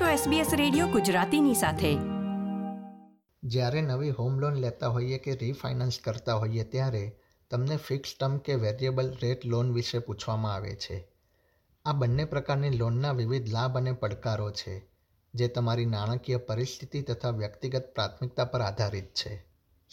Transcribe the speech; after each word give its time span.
છો 0.00 0.30
SBS 0.30 0.56
radio 0.56 0.86
ગુજરાતીની 0.86 1.54
સાથે. 1.54 1.96
જ્યારે 3.42 3.80
નવી 3.80 4.10
હોમ 4.10 4.38
લોન 4.38 4.54
લેતા 4.54 4.88
હોઈએ 4.88 5.18
કે 5.18 5.36
રીફાઇનાન્સ 5.36 5.98
કરતા 6.04 6.34
હોઈએ 6.34 6.64
ત્યારે 6.64 7.12
તમને 7.50 7.76
ફિક્સ 7.76 8.14
ટર્મ 8.20 8.38
કે 8.38 8.54
વેરિયેબલ 8.54 9.16
રેટ 9.22 9.46
લોન 9.46 9.72
વિશે 9.72 9.98
પૂછવામાં 9.98 10.54
આવે 10.54 10.74
છે. 10.74 11.08
આ 11.84 11.92
બંને 11.92 12.24
પ્રકારની 12.24 12.70
લોનના 12.70 13.12
વિવિધ 13.12 13.48
લાભ 13.48 13.76
અને 13.76 13.92
પડકારો 13.92 14.50
છે, 14.50 14.86
જે 15.34 15.48
તમારી 15.48 15.86
નાણાકીય 15.86 16.36
પરિસ્થિતિ 16.36 17.02
તથા 17.02 17.30
વ્યક્તિગત 17.30 17.94
પ્રાથમિકતા 17.94 18.44
પર 18.44 18.60
આધારિત 18.60 19.14
છે. 19.14 19.46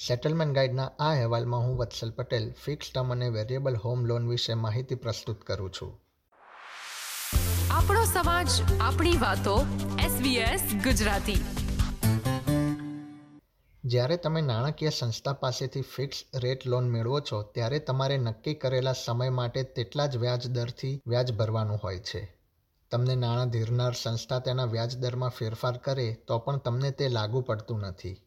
સેટલમેન્ટ 0.07 0.55
ગાઈડના 0.55 0.85
આ 0.85 1.11
અહેવાલમાં 1.11 1.59
હું 1.59 1.77
વત્સલ 1.77 2.11
પટેલ 2.11 2.53
ફિક્સ 2.65 2.91
ટર્મ 2.93 3.11
અને 3.11 3.29
વેરિયેબલ 3.29 3.75
હોમ 3.75 4.05
લોન 4.05 4.29
વિશે 4.29 4.53
માહિતી 4.53 4.95
પ્રસ્તુત 4.95 5.41
કરું 5.41 5.71
છું. 5.71 6.00
આપણો 7.81 8.05
સમાજ, 8.05 8.47
આપણી 8.81 9.17
વાતો 9.17 9.65
SBS 9.97 10.83
ગુજરાતી. 10.83 11.43
જ્યારે 13.85 14.17
તમે 14.17 14.41
નાણાકીય 14.41 14.89
સંસ્થા 14.89 15.33
પાસેથી 15.33 15.81
ફિક્સ 15.81 16.23
રેટ 16.35 16.67
લોન 16.67 16.89
મેળવો 16.89 17.19
છો, 17.19 17.41
ત્યારે 17.41 17.79
તમારે 17.79 18.17
નક્કી 18.17 18.53
કરેલા 18.53 18.93
સમય 18.93 19.29
માટે 19.29 19.63
તેટલા 19.63 20.05
જ 20.05 20.17
વ્યાજ 20.17 20.47
દરથી 20.47 21.01
વ્યાજ 21.07 21.31
ભરવાનું 21.31 21.79
હોય 21.83 21.99
છે. 21.99 22.37
તમને 22.91 23.15
નાણાં 23.15 23.49
ધીરનાર 23.49 23.93
સંસ્થા 23.93 24.39
તેના 24.39 24.65
વ્યાજ 24.65 24.97
દરમાં 24.97 25.29
ફેરફાર 25.29 25.77
કરે, 25.77 26.13
તો 26.27 26.39
પણ 26.39 26.57
તમને 26.57 26.91
તે 26.91 27.07
લાગુ 27.07 27.41
પડતું 27.41 27.79
નથી. 27.79 28.17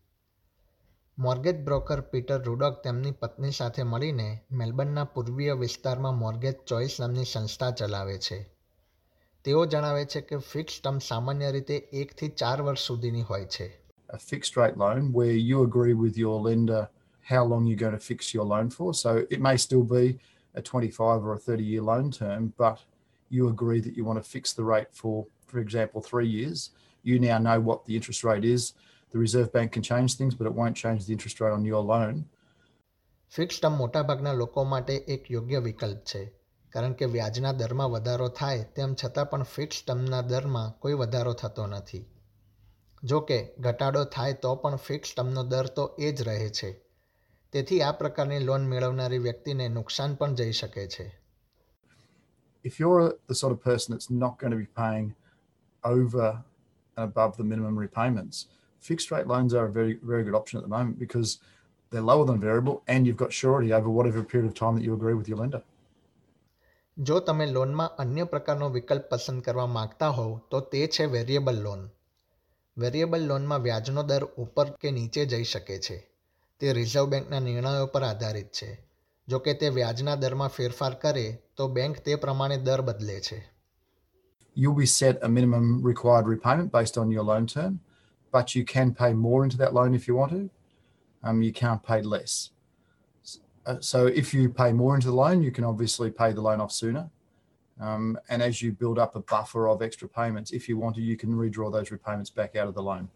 મોર્ગેજ 1.18 1.64
બ્રોકર 1.64 2.00
પીટર 2.00 2.42
રૂડોક 2.42 2.82
તેમની 2.84 3.10
પત્ની 3.10 3.50
સાથે 3.50 3.82
મળીને 3.82 4.40
મેલબર્નના 4.50 5.04
પૂર્વીય 5.04 5.52
વિસ્તારમાં 5.52 6.14
મોર્ગેજ 6.14 6.54
ચોઇસ 6.66 6.96
નામની 7.00 7.24
સંસ્થા 7.24 7.70
ચલાવે 7.70 8.18
છે. 8.18 8.53
તેઓ 9.45 9.65
જણાવે 9.65 10.05
છે 10.05 10.21
કે 10.21 10.37
ફિક્સ 10.51 10.79
ટર્મ 10.81 10.97
સામાન્ય 11.09 11.51
રીતે 11.57 11.75
એકથી 12.03 12.31
ચાર 12.43 12.61
વર્ષ 12.61 12.87
સુધીની 12.91 13.27
હોય 13.31 13.45
છે 13.57 13.67
a 14.09 14.17
fixed 14.17 14.55
rate 14.57 14.77
loan 14.77 15.11
where 15.13 15.37
you 15.49 15.57
agree 15.63 15.95
with 16.03 16.15
your 16.17 16.37
lender 16.47 16.81
how 17.29 17.43
long 17.45 17.67
you're 17.67 17.77
going 17.77 17.93
to 17.93 17.99
fix 17.99 18.33
your 18.33 18.43
loan 18.43 18.69
for. 18.69 18.93
So 18.93 19.25
it 19.29 19.39
may 19.39 19.55
still 19.57 19.83
be 19.83 20.19
a 20.55 20.61
25 20.61 21.23
or 21.23 21.33
a 21.33 21.37
30 21.37 21.63
year 21.63 21.81
loan 21.81 22.11
term, 22.11 22.53
but 22.57 22.79
you 23.29 23.49
agree 23.49 23.81
that 23.81 23.95
you 23.95 24.03
want 24.03 24.21
to 24.21 24.27
fix 24.27 24.53
the 24.53 24.63
rate 24.63 24.87
for, 24.91 25.27
for 25.45 25.59
example, 25.59 26.01
three 26.01 26.27
years. 26.27 26.71
You 27.03 27.19
now 27.19 27.37
know 27.37 27.59
what 27.59 27.85
the 27.85 27.95
interest 27.95 28.23
rate 28.23 28.45
is. 28.45 28.73
The 29.13 29.19
Reserve 29.19 29.53
Bank 29.53 29.71
can 29.71 29.83
change 29.83 30.15
things, 30.15 30.35
but 30.35 30.47
it 30.47 30.53
won't 30.53 30.75
change 30.75 31.05
the 31.05 31.13
interest 31.13 31.39
rate 31.39 31.51
on 31.51 31.65
your 31.65 31.83
loan. 31.83 32.25
Fix 33.31 33.57
term 33.61 33.73
મોટાભાગના 33.79 34.31
લોકો 34.33 34.61
માટે 34.69 34.93
એક 35.13 35.27
યોગ્ય 35.31 35.59
વિકલ્પ 35.65 35.99
છે 36.11 36.21
કારણ 36.74 36.92
કે 36.92 37.06
વ્યાજના 37.06 37.52
દરમાં 37.52 37.90
વધારો 37.90 38.28
થાય 38.28 38.64
તેમ 38.76 38.94
છતાં 38.94 39.30
પણ 39.30 39.42
ફિક્સ 39.42 39.82
ટર્મના 39.82 40.22
દરમાં 40.22 40.72
કોઈ 40.78 40.94
વધારો 40.94 41.32
થતો 41.32 41.66
નથી 41.66 42.04
જો 43.02 43.20
કે 43.20 43.38
ઘટાડો 43.60 44.04
થાય 44.04 44.32
તો 44.32 44.54
પણ 44.56 44.76
ફિક્સ 44.76 45.14
ટર્મનો 45.14 45.44
દર 45.44 45.68
તો 45.76 45.84
એ 45.98 46.12
જ 46.12 46.22
રહે 46.22 46.48
છે 46.50 46.70
તેથી 47.52 47.82
આ 47.82 47.92
પ્રકારની 47.92 48.38
લોન 48.38 48.62
મેળવનારી 48.66 49.18
વ્યક્તિને 49.18 49.68
નુકસાન 49.68 50.14
પણ 50.14 50.34
જઈ 50.34 50.52
શકે 50.52 50.86
છે 50.86 51.06
If 52.64 52.80
you're 52.80 53.04
the 53.26 53.34
sort 53.34 53.52
of 53.52 53.60
person 53.60 53.88
that's 53.92 54.10
not 54.10 54.38
going 54.40 54.52
to 54.52 54.60
be 54.64 54.70
paying 54.82 55.08
over 55.84 56.28
and 56.96 57.04
above 57.10 57.36
the 57.36 57.44
minimum 57.44 57.78
repayments, 57.78 58.46
fixed 58.82 59.10
rate 59.10 59.26
loans 59.26 59.52
are 59.54 59.66
a 59.66 59.72
very, 59.72 59.94
very 60.02 60.24
good 60.24 60.34
option 60.34 60.56
at 60.58 60.64
the 60.64 60.72
moment 60.76 60.98
because 60.98 61.30
they're 61.92 62.08
lower 62.12 62.24
than 62.24 62.40
variable 62.40 62.82
and 62.88 63.06
you've 63.06 63.22
got 63.24 63.32
surety 63.32 63.72
over 63.72 63.90
whatever 63.90 64.22
period 64.22 64.48
of 64.48 64.54
time 64.54 64.74
that 64.76 64.82
you 64.82 64.94
agree 64.94 65.14
with 65.14 65.28
your 65.28 65.38
lender. 65.38 65.62
જો 66.96 67.20
તમે 67.20 67.46
લોનમાં 67.46 67.90
અન્ય 67.98 68.24
પ્રકારનો 68.24 68.68
વિકલ્પ 68.68 69.08
પસંદ 69.10 69.42
કરવા 69.42 69.66
માંગતા 69.66 70.08
હોવ 70.08 70.38
તો 70.50 70.60
તે 70.60 70.86
છે 70.86 71.06
વેરિયેબલ 71.06 71.58
લોન 71.62 71.90
વેરિયેબલ 72.76 73.26
લોનમાં 73.26 73.62
વ્યાજનો 73.62 74.02
દર 74.02 74.24
ઉપર 74.36 74.70
કે 74.70 74.90
નીચે 74.90 75.26
જઈ 75.26 75.44
શકે 75.44 75.78
છે 75.78 75.96
તે 76.60 76.72
રિઝર્વ 76.72 77.08
બેંકના 77.08 77.40
નિર્ણયો 77.40 77.86
પર 77.86 78.04
આધારિત 78.04 78.50
છે 78.50 78.70
જો 79.28 79.38
કે 79.38 79.54
તે 79.54 79.70
વ્યાજના 79.70 80.16
દરમાં 80.16 80.48
ફેરફાર 80.48 80.94
કરે 80.94 81.26
તો 81.56 81.68
બેંક 81.68 81.98
તે 81.98 82.16
પ્રમાણે 82.16 82.58
દર 82.58 82.82
બદલે 82.82 83.20
છે 83.20 83.40
You'll 84.56 84.78
be 84.78 84.86
set 84.86 85.18
a 85.20 85.28
minimum 85.28 85.82
required 85.82 86.26
repayment 86.28 86.70
based 86.70 86.96
on 86.96 87.10
your 87.10 87.24
loan 87.24 87.46
term, 87.46 87.80
but 88.32 88.54
you 88.54 88.64
can 88.64 88.94
pay 88.94 89.12
more 89.12 89.42
into 89.44 89.56
that 89.56 89.74
loan 89.74 89.94
if 89.94 90.06
you 90.06 90.14
want 90.14 90.30
to. 90.30 90.42
Um, 91.22 91.42
you 91.42 91.52
can't 91.52 91.82
pay 91.82 92.02
less. 92.02 92.53
Uh, 93.66 93.80
so 93.80 94.06
if 94.06 94.34
you 94.34 94.48
pay 94.48 94.72
more 94.72 94.94
into 94.94 95.08
the 95.08 95.14
loan, 95.14 95.42
you 95.42 95.50
can 95.50 95.64
obviously 95.64 96.10
pay 96.10 96.32
the 96.32 96.40
loan 96.40 96.60
off 96.60 96.72
sooner. 96.72 97.10
Um, 97.76 98.18
and 98.28 98.42
as 98.42 98.62
you 98.62 98.72
build 98.72 98.98
up 98.98 99.16
a 99.16 99.20
buffer 99.20 99.68
of 99.68 99.82
extra 99.82 100.08
payments, 100.08 100.52
if 100.52 100.68
you 100.68 100.78
want 100.78 100.94
to, 100.96 101.02
you 101.02 101.16
can 101.16 101.34
redraw 101.34 101.72
those 101.72 101.90
repayments 101.90 102.30
back 102.30 102.56
out 102.56 102.68
of 102.68 102.74
the 102.74 102.82
loan. 102.82 103.08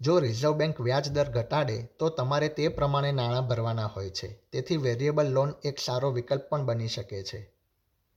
જો 0.00 0.14
reserve 0.20 0.54
bank 0.56 0.76
વ્યાજદર 0.80 1.28
ઘટાડે 1.32 1.74
તો 1.98 2.06
તમારે 2.18 2.46
તે 2.58 2.68
પ્રમાણે 2.76 3.10
નાણાં 3.16 3.48
ભરવાના 3.48 3.88
હોય 3.94 4.12
છે 4.18 4.28
તેથી 4.52 4.78
વેરિયેબલ 4.84 5.32
લોન 5.36 5.50
એક 5.70 5.82
સારો 5.86 6.08
વિકલ્પ 6.10 6.46
પણ 6.50 6.62
બની 6.68 6.92
શકે 6.94 7.20
છે 7.30 7.40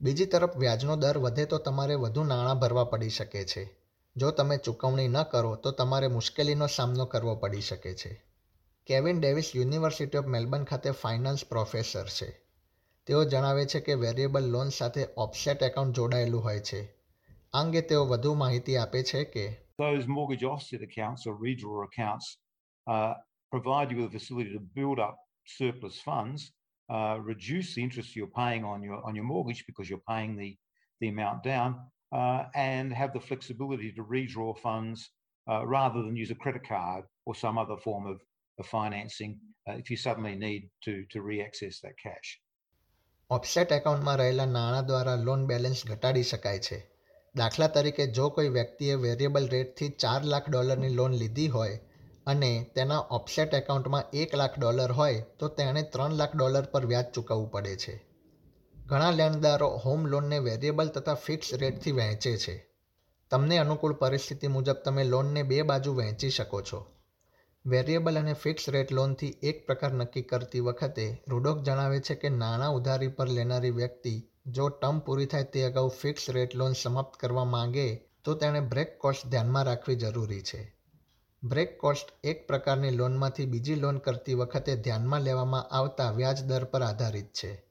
બીજી 0.01 0.25
તરફ 0.25 0.55
વ્યાજનો 0.61 0.95
દર 0.95 1.17
વધે 1.25 1.45
તો 1.45 1.57
તમારે 1.65 1.95
વધુ 1.95 2.23
નાણાં 2.29 2.61
ભરવા 2.61 2.85
પડી 2.91 3.15
શકે 3.17 3.41
છે 3.51 3.63
જો 4.15 4.29
તમે 4.31 4.57
ચૂકવણી 4.57 5.07
ન 5.07 5.19
કરો 5.31 5.51
તો 5.55 5.71
તમારે 5.71 6.07
મુશ્કેલીનો 6.07 6.67
સામનો 6.67 7.05
કરવો 7.05 7.35
પડી 7.35 7.61
શકે 7.61 7.93
છે 8.01 8.11
Kevin 8.86 9.20
Davis 9.20 9.48
University 9.54 10.18
of 10.18 10.28
Melbourne 10.34 10.64
ખાતે 10.64 10.90
ફાઇનાન્સ 11.02 11.44
પ્રોફેસર 11.44 12.06
છે 12.18 12.28
તેઓ 13.06 13.24
જણાવે 13.24 13.64
છે 13.72 13.80
કે 13.80 13.94
વેરિયેબલ 14.04 14.50
લોન 14.54 14.70
સાથે 14.78 15.02
ઓફસેટ 15.24 15.62
એકાઉન્ટ 15.68 15.96
જોડાયેલું 15.96 16.44
હોય 16.46 16.62
છે 16.70 16.80
આ 16.84 17.60
અંગે 17.62 17.82
તેઓ 17.90 18.02
વધુ 18.12 18.34
માહિતી 18.42 18.78
આપે 18.82 19.02
છે 19.10 19.24
કે 19.34 19.46
those 19.78 20.06
mortgage 20.06 20.44
offset 20.52 20.82
accounts 20.82 21.26
or 21.26 21.34
redraw 21.46 21.84
accounts 21.84 22.26
uh, 22.86 23.14
provide 23.50 23.90
you 23.90 23.98
with 23.98 24.08
a 24.10 24.18
facility 24.18 24.52
to 24.52 24.60
build 24.78 24.98
up 24.98 25.16
surplus 25.44 25.98
funds, 26.00 26.52
uh, 26.88 27.18
reduce 27.20 27.74
the 27.74 27.82
interest 27.82 28.16
you're 28.16 28.26
paying 28.26 28.64
on 28.64 28.82
your 28.82 29.04
on 29.04 29.14
your 29.14 29.24
mortgage 29.24 29.64
because 29.66 29.88
you're 29.88 30.08
paying 30.08 30.36
the 30.36 30.56
the 31.00 31.08
amount 31.08 31.42
down, 31.42 31.76
uh, 32.12 32.44
and 32.54 32.92
have 32.92 33.12
the 33.12 33.20
flexibility 33.20 33.92
to 33.92 34.02
redraw 34.02 34.56
funds 34.58 35.10
uh, 35.50 35.64
rather 35.66 36.02
than 36.02 36.16
use 36.16 36.30
a 36.30 36.34
credit 36.34 36.66
card 36.66 37.04
or 37.24 37.34
some 37.34 37.56
other 37.56 37.76
form 37.76 38.06
of, 38.06 38.20
of 38.59 38.65
financing 38.65 39.31
uh, 39.31 39.79
if 39.79 39.91
you 39.91 39.97
suddenly 39.97 40.35
need 40.35 40.61
to 40.61 40.91
to 40.91 41.27
re-access 41.29 41.75
that 41.83 41.95
cash. 42.05 42.39
Offset 43.29 43.71
એકાઉન્ટમાં 43.71 44.15
રહેલા 44.15 44.45
નાણાં 44.45 44.85
દ્વારા 44.85 45.15
loan 45.15 45.45
balance 45.45 45.85
ઘટાડી 45.85 46.23
શકાય 46.23 46.59
છે. 46.59 46.87
દાખલા 47.35 47.67
તરીકે 47.67 48.07
જો 48.07 48.29
કોઈ 48.29 48.49
વ્યક્તિએ 48.49 48.95
વેરિયેબલ 48.95 49.49
રેટથી 49.49 49.89
ચાર 49.89 50.23
લાખ 50.23 50.49
ડોલરની 50.49 50.89
લોન 50.89 51.11
લીધી 51.11 51.47
હોય 51.47 51.79
અને 52.25 52.65
તેના 52.75 52.99
ઓફસેટ 52.99 53.53
એકાઉન્ટમાં 53.53 54.03
એક 54.13 54.35
લાખ 54.35 54.59
ડોલર 54.59 54.91
હોય 54.91 55.21
તો 55.39 55.47
તેણે 55.47 55.81
ત્રણ 55.81 56.11
લાખ 56.11 56.35
ડોલર 56.35 56.61
પર 56.61 56.85
વ્યાજ 56.85 57.05
ચૂકવવું 57.05 57.51
પડે 57.51 57.75
છે. 57.75 58.05
ઘણા 58.85 59.11
લેણદારો 59.11 59.67
હોમ 59.67 60.05
લોનને 60.05 60.39
વેરિયેબલ 60.39 60.87
તથા 60.87 61.13
ફિક્સ 61.13 61.53
રેટથી 61.53 61.91
વહેંચે 61.91 62.37
છે. 62.37 62.69
તમને 63.29 63.57
અનુકૂળ 63.57 63.93
પરિસ્થિતિ 63.93 64.47
મુજબ 64.47 64.73
તમે 64.73 65.03
લોનને 65.03 65.43
બે 65.43 65.61
બાજુ 65.61 65.93
વહેંચી 65.93 66.29
શકો 66.29 66.61
છો. 66.61 66.92
વેરિયેબલ 67.65 68.19
અને 68.19 68.33
ફિક્સ 68.33 68.69
રેટ 68.69 68.91
લોનથી 68.91 69.37
એક 69.43 69.65
પ્રકાર 69.65 69.93
નક્કી 69.93 70.21
કરતી 70.21 70.59
વખતે, 70.59 71.23
રૂડોક 71.27 71.61
જણાવે 71.61 71.99
છે 71.99 72.15
કે 72.15 72.29
નાણાં 72.29 72.73
ઉધારી 72.73 73.07
પર 73.07 73.27
લેનારી 73.27 73.69
વ્યક્તિ 73.69 74.23
જો 74.47 74.69
ટર્મ 74.69 74.99
પૂરી 74.99 75.25
થાય 75.25 75.43
તે 75.43 75.63
અગાઉ 75.63 75.89
ફિક્સ 75.89 76.29
રેટ 76.29 76.55
લોન 76.55 76.73
સમાપ્ત 76.73 77.19
કરવા 77.19 77.43
માંગે, 77.43 78.01
તો 78.23 78.33
તેણે 78.33 78.59
બ્રેક 78.59 78.99
કોસ્ટ 78.99 79.27
ધ્યાનમાં 79.27 79.63
રાખવી 79.63 79.95
જરૂરી 79.95 80.41
છે. 80.41 80.75
બ્રેક 81.43 81.79
કોસ્ટ 81.79 82.07
એક 82.23 82.47
પ્રકારની 82.47 82.91
લોનમાંથી 82.91 83.45
બીજી 83.45 83.75
લોન 83.75 83.97
કરતી 83.97 84.33
વખતે 84.33 84.75
ધ્યાનમાં 84.75 85.21
લેવામાં 85.21 85.61
આવતા 85.61 86.11
વ્યાજ 86.11 86.43
દર 86.43 86.63
પર 86.63 86.81
આધારિત 86.81 87.33
છે. 87.33 87.65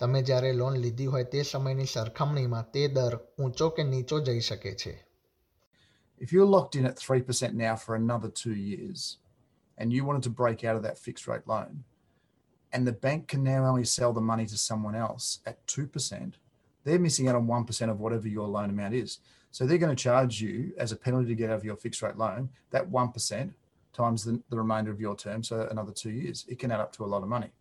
તમે 0.00 0.22
જ્યારે 0.22 0.52
લોન 0.52 0.74
લીધી 0.74 1.06
હોય 1.06 1.24
તે 1.24 1.42
સમયની 1.42 1.84
સરખામણીમાં 1.84 2.70
તે 2.70 2.88
દર 2.88 3.18
ઊંચો 3.38 3.68
કે 3.68 3.82
નીચો 3.82 4.20
જઈ 4.20 4.40
શકે 4.40 4.74
છે. 4.74 5.07
If 6.19 6.31
you're 6.31 6.45
locked 6.45 6.75
in 6.75 6.85
at 6.85 6.97
3% 6.97 7.53
now 7.53 7.75
for 7.75 7.95
another 7.95 8.29
two 8.29 8.55
years 8.55 9.17
and 9.77 9.91
you 9.91 10.05
wanted 10.05 10.23
to 10.23 10.29
break 10.29 10.63
out 10.63 10.75
of 10.75 10.83
that 10.83 10.97
fixed 10.97 11.27
rate 11.27 11.47
loan, 11.47 11.83
and 12.71 12.87
the 12.87 12.91
bank 12.91 13.27
can 13.27 13.43
now 13.43 13.65
only 13.65 13.83
sell 13.83 14.13
the 14.13 14.21
money 14.21 14.45
to 14.45 14.57
someone 14.57 14.95
else 14.95 15.39
at 15.45 15.65
2%, 15.67 16.33
they're 16.83 16.99
missing 16.99 17.27
out 17.27 17.35
on 17.35 17.47
1% 17.47 17.89
of 17.89 17.99
whatever 17.99 18.27
your 18.27 18.47
loan 18.47 18.69
amount 18.69 18.93
is. 18.93 19.19
So 19.51 19.65
they're 19.65 19.77
going 19.77 19.95
to 19.95 20.03
charge 20.03 20.41
you 20.41 20.73
as 20.77 20.91
a 20.91 20.95
penalty 20.95 21.27
to 21.27 21.35
get 21.35 21.49
out 21.49 21.57
of 21.57 21.63
your 21.63 21.75
fixed 21.75 22.01
rate 22.01 22.17
loan 22.17 22.49
that 22.71 22.89
1% 22.89 23.53
times 23.93 24.23
the, 24.23 24.41
the 24.49 24.57
remainder 24.57 24.91
of 24.91 24.99
your 24.99 25.15
term, 25.15 25.43
so 25.43 25.67
another 25.69 25.91
two 25.91 26.09
years. 26.09 26.45
It 26.47 26.59
can 26.59 26.71
add 26.71 26.79
up 26.79 26.91
to 26.93 27.05
a 27.05 27.11
lot 27.13 27.23
of 27.23 27.29
money. 27.29 27.51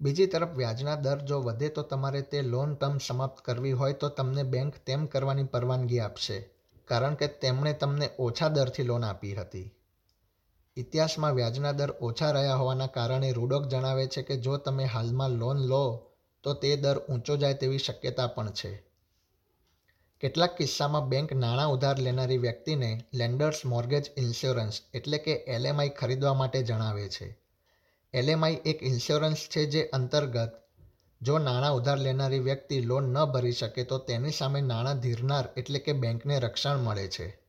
બીજી 0.00 0.26
તરફ 0.26 0.50
વ્યાજના 0.56 0.94
દર 0.96 1.20
જો 1.22 1.36
વધે 1.42 1.68
તો 1.68 1.82
તમારે 1.82 2.20
તે 2.22 2.42
loan 2.42 2.74
term 2.74 2.98
સમાપ્ત 2.98 3.38
કરવી 3.44 3.72
હોય 3.72 3.92
તો 3.92 4.08
તમને 4.08 4.42
બેંક 4.54 4.74
તેમ 4.86 5.06
કરવાની 5.06 5.44
પરવાનગી 5.44 6.00
આપશે 6.00 6.36
કારણ 6.91 7.15
કે 7.15 7.27
તેમણે 7.27 7.73
તમને 7.73 8.09
ઓછા 8.19 8.47
દરથી 8.47 8.83
લોન 8.83 9.05
આપી 9.05 9.33
હતી. 9.35 9.67
ઇતિહાસમાં 10.77 11.35
વ્યાજના 11.35 11.71
દર 11.71 11.93
ઓછા 12.01 12.31
રહ્યા 12.31 12.55
હોવાના 12.55 12.87
કારણે 12.87 13.31
રૂડોક 13.31 13.67
જણાવે 13.67 14.05
છે 14.07 14.21
કે 14.21 14.37
જો 14.37 14.57
તમે 14.57 14.85
હાલમાં 14.85 15.29
લોન 15.31 15.57
લો, 15.57 15.83
તો 16.43 16.53
તે 16.53 16.75
દર 16.75 16.97
ઊંચો 17.09 17.37
જાય 17.37 17.53
તેવી 17.53 17.77
શક્યતા 17.77 18.27
પણ 18.27 18.49
છે. 18.51 18.71
કેટલાક 20.21 20.57
કિસ્સામાં 20.57 21.09
બેંક 21.09 21.33
નાણાં 21.33 21.71
ઉધાર 21.71 21.99
લેનારી 21.99 22.37
વ્યક્તિને 22.37 22.89
લેન્ડર્સ 23.13 23.65
મોર્ગેજ 23.65 24.11
ઇન્સ્યોરન્સ 24.17 24.81
એટલે 24.93 25.17
કે 25.17 25.33
એલએમઆઈ 25.33 25.89
ખરીદવા 25.89 26.33
માટે 26.33 26.63
જણાવે 26.63 27.09
છે. 27.09 27.27
એલએમઆઈ 28.13 28.61
એક 28.65 28.83
ઇન્સ્યોરન્સ 28.83 29.47
છે 29.55 29.65
જે 29.65 29.81
અંતર્ગત 29.93 30.51
જો 31.21 31.37
નાણાં 31.37 31.73
ઉધાર 31.73 31.97
લેનારી 31.97 32.39
વ્યક્તિ 32.39 32.81
લોન 32.81 33.03
ન 33.03 33.25
ભરી 33.25 33.51
શકે 33.51 33.83
તો 33.83 33.97
તેની 33.97 34.31
સામે 34.31 34.61
નાણાં 34.61 34.99
ધીરનાર 34.99 35.49
એટલે 35.57 35.79
કે 35.79 35.93
બેંકને 35.93 36.39
રક્ષણ 36.39 36.77
મળે 36.77 37.07
છે. 37.07 37.41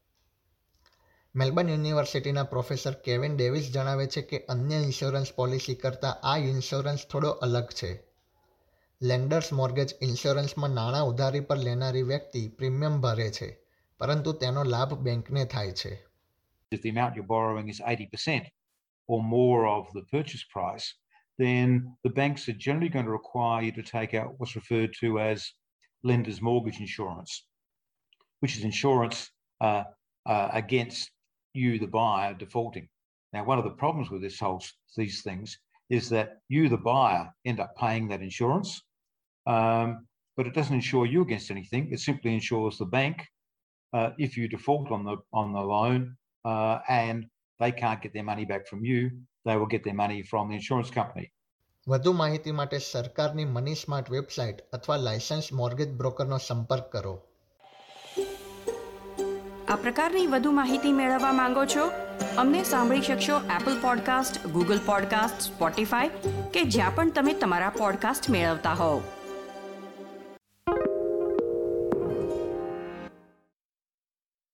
મેલબર્ન 1.35 1.69
યુનિવર્સિટીના 1.69 2.43
પ્રોફેસર 2.43 2.93
કેવિન 2.93 3.37
ડેવિસ 3.37 3.71
જણાવે 3.73 4.07
છે 4.07 4.23
કે 4.23 4.39
અન્ય 4.39 4.77
ઇન્સ્યોરન્સ 4.77 5.33
પોલિસી 5.33 5.75
કરતાં 5.75 6.21
આ 6.23 6.37
ઇન્સ્યોરન્સ 6.37 7.07
થોડો 7.07 7.31
અલગ 7.31 7.67
છે. 7.67 8.05
લેન્ડર્સ 9.03 9.53
મોર્ગેજ 9.53 9.95
ઇન્સ્યોરન્સમાં 10.03 10.71
નાણાં 10.71 11.05
ઉધારી 11.05 11.41
પર 11.41 11.57
લેનારી 11.57 12.03
વ્યક્તિ 12.03 12.49
પ્રીમિયમ 12.49 13.01
ભરે 13.01 13.31
છે 13.31 13.59
પરંતુ 13.99 14.33
તેનો 14.33 14.65
લાભ 14.65 14.95
બેંકને 14.95 15.45
થાય 15.45 15.73
છે. 15.73 16.07
If 16.73 16.79
the 16.83 16.91
amount 16.91 17.15
you're 17.15 17.27
borrowing 17.27 17.69
is 17.69 17.81
80% 17.91 18.41
or 19.09 19.19
more 19.23 19.67
of 19.67 19.85
the 19.95 20.05
purchase 20.17 20.45
price, 20.57 21.02
then 21.43 21.97
the 22.05 22.11
banks 22.11 22.49
are 22.49 22.53
generally 22.53 22.89
going 22.89 23.05
to 23.05 23.11
require 23.11 23.62
you 23.65 23.73
to 23.73 23.83
take 23.83 24.15
out 24.15 24.35
what's 24.39 24.55
referred 24.55 24.94
to 25.00 25.19
as 25.19 25.50
lender's 26.05 26.41
mortgage 26.41 26.79
insurance, 26.79 27.47
which 28.41 28.56
is 28.56 28.65
insurance 28.65 29.31
uh, 29.61 29.85
uh, 30.27 30.49
against 30.53 31.11
you, 31.53 31.79
the 31.79 31.87
buyer, 31.87 32.35
defaulting. 32.35 32.89
Now, 33.33 33.44
one 33.44 33.59
of 33.59 33.65
the 33.65 33.71
problems 33.71 34.11
with 34.11 34.23
this 34.23 34.39
whole 34.39 34.62
these 34.97 35.23
things 35.23 35.59
is 35.91 36.09
that 36.11 36.39
you, 36.49 36.69
the 36.69 36.77
buyer, 36.77 37.29
end 37.44 37.61
up 37.61 37.77
paying 37.77 38.09
that 38.09 38.23
insurance, 38.23 38.81
um, 39.47 40.06
but 40.37 40.47
it 40.47 40.55
doesn't 40.55 40.75
insure 40.75 41.06
you 41.06 41.23
against 41.23 41.50
anything. 41.50 41.93
It 41.93 42.00
simply 42.00 42.35
insures 42.35 42.79
the 42.79 42.87
bank 42.87 43.27
uh, 43.93 44.11
if 44.19 44.37
you 44.37 44.49
default 44.49 44.91
on 44.91 45.05
the 45.05 45.17
on 45.33 45.53
the 45.53 45.61
loan 45.61 46.17
uh, 46.44 46.79
and 46.89 47.27
they 47.59 47.73
can't 47.73 48.00
get 48.00 48.12
their 48.15 48.23
money 48.23 48.44
back 48.44 48.67
from 48.67 48.85
you, 48.85 49.11
they 49.47 49.56
will 49.56 49.71
get 49.73 49.85
their 49.85 49.97
money 49.97 50.23
from 50.23 50.49
the 50.49 50.56
insurance 50.56 50.91
company. 51.00 51.33
વધુ 51.89 52.12
માહિતી 52.12 52.53
માટે 52.53 52.79
સરકારની 52.79 53.44
money 53.44 53.75
smart 53.75 54.11
website 54.11 54.61
અથવા 54.73 54.97
licence 54.97 55.53
mortgage 55.53 55.93
બ્રોકરનો 55.93 56.39
સંપર્ક 56.39 56.93
કરો. 56.93 57.23
આ 59.69 59.77
પ્રકારની 59.77 60.27
વધુ 60.27 60.50
માહિતી 60.50 60.93
મેળવવા 60.93 61.33
માંગો 61.33 61.65
છો? 61.65 61.91
અમને 62.39 62.65
સાંભળી 62.65 63.00
શકશો 63.00 63.37
Apple 63.37 63.83
podcast 63.83 64.47
Google 64.47 64.81
podcast 64.87 65.41
Spotify 65.41 66.09
કે 66.55 66.62
જ્યાં 66.62 66.94
પણ 66.94 67.11
તમે 67.11 67.33
તમારા 67.33 67.69
પોડકાસ્ટ 67.69 68.31
મેળવતા 68.31 68.73
હોવ. 68.73 69.22